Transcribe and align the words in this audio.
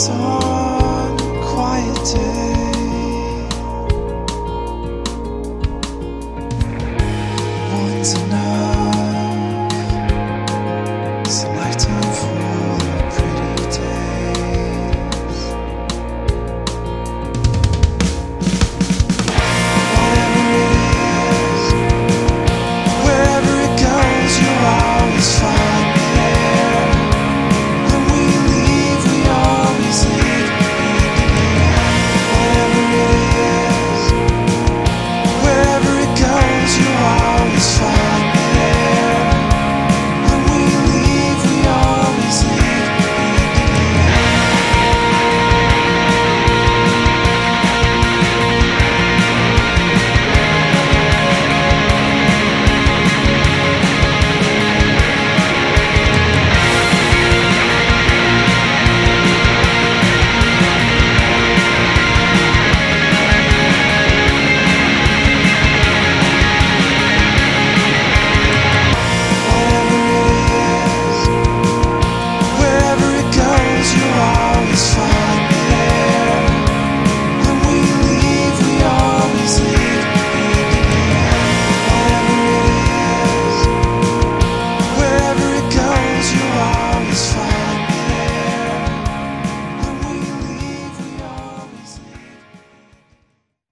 sunrise 0.00 0.40
on 8.14 8.79